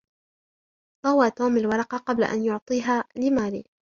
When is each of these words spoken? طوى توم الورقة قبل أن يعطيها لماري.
طوى 1.05 1.31
توم 1.31 1.57
الورقة 1.57 1.97
قبل 1.97 2.23
أن 2.23 2.43
يعطيها 2.45 3.03
لماري. 3.15 3.63